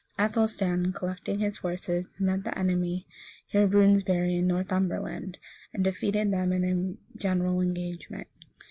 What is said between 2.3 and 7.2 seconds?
the enemy hear Brunsbury, in Northumberland, and defeated them in a